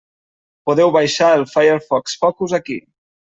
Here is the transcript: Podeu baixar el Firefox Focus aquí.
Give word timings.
Podeu 0.69 0.93
baixar 0.95 1.27
el 1.41 1.45
Firefox 1.51 2.17
Focus 2.23 2.57
aquí. 2.61 2.81